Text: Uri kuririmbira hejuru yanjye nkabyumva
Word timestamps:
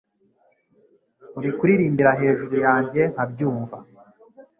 Uri 1.37 1.49
kuririmbira 1.57 2.11
hejuru 2.21 2.55
yanjye 2.65 3.01
nkabyumva 3.13 3.77